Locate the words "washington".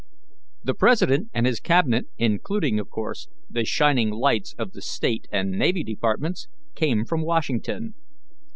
7.21-7.93